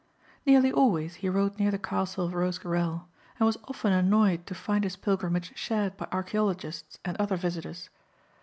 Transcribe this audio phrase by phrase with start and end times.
[0.47, 3.07] Nearly always he rode near the castle of Rosecarrel
[3.39, 7.91] and was often annoyed to find his pilgrimage shared by archæologists and other visitors.